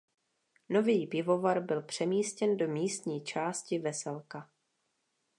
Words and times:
Nový 0.69 1.07
pivovar 1.07 1.59
byl 1.61 1.81
přemístěn 1.81 2.57
do 2.57 2.67
místní 2.67 3.21
části 3.23 3.79
Veselka. 3.79 4.49